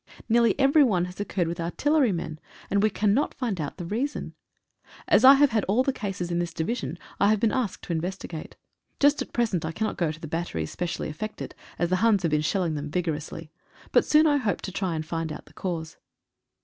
Nearly 0.27 0.59
every 0.59 0.83
one 0.83 1.05
has 1.05 1.19
occurred 1.19 1.47
with 1.47 1.59
artillery 1.59 2.11
men, 2.11 2.39
and 2.71 2.81
we 2.81 2.89
cannot 2.89 3.35
find 3.35 3.61
out 3.61 3.77
the 3.77 3.85
reason. 3.85 4.33
As 5.07 5.23
I 5.23 5.35
have 5.35 5.51
had 5.51 5.63
all 5.65 5.83
the 5.83 5.93
cases 5.93 6.31
in 6.31 6.39
this 6.39 6.55
Division 6.55 6.97
I 7.19 7.29
have 7.29 7.39
been 7.39 7.51
asked 7.51 7.83
to 7.83 7.93
investigate. 7.93 8.55
Just 8.99 9.21
at 9.21 9.31
present 9.31 9.63
I 9.63 9.71
cannot 9.71 9.97
go 9.99 10.11
to 10.11 10.19
the 10.19 10.27
bat 10.27 10.47
teries 10.47 10.69
specially 10.69 11.07
affected, 11.09 11.53
as 11.77 11.89
the 11.91 11.97
Huns 11.97 12.23
have 12.23 12.31
been 12.31 12.41
shelling 12.41 12.73
them 12.73 12.89
vigorously, 12.89 13.51
but 13.91 14.03
soon 14.03 14.25
I 14.25 14.37
hope 14.37 14.61
to 14.61 14.71
try 14.71 14.95
and 14.95 15.05
find 15.05 15.31
out 15.31 15.45
the 15.45 15.53
cause. 15.53 15.97